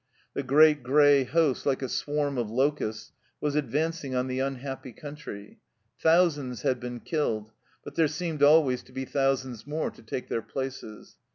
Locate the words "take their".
10.01-10.41